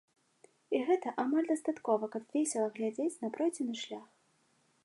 І 0.77 0.79
гэта 0.87 1.13
амаль 1.25 1.49
дастаткова, 1.51 2.09
каб 2.15 2.23
весела 2.39 2.73
глядзець 2.79 3.15
на 3.27 3.33
пройдзены 3.37 3.73
шлях. 3.83 4.05